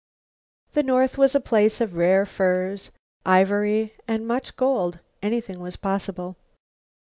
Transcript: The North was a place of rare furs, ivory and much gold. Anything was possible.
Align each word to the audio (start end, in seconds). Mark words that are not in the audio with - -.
The 0.71 0.81
North 0.81 1.15
was 1.19 1.35
a 1.35 1.39
place 1.39 1.79
of 1.79 1.93
rare 1.93 2.25
furs, 2.25 2.89
ivory 3.23 3.93
and 4.07 4.27
much 4.27 4.55
gold. 4.55 4.97
Anything 5.21 5.59
was 5.59 5.75
possible. 5.75 6.37